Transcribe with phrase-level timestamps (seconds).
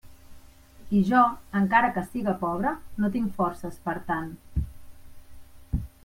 [0.99, 1.19] I jo,
[1.59, 2.71] encara que siga pobra,
[3.03, 4.31] no tinc forces per a tant.